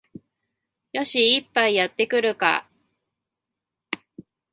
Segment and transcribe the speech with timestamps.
[0.93, 2.67] よし、一杯やってくるか